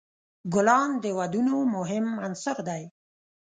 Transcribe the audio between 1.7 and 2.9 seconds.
مهم عنصر دی.